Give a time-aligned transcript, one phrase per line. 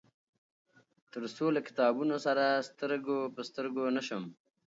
[1.13, 4.23] تر څو له کتابونه سره سترګو په سترګو نشم.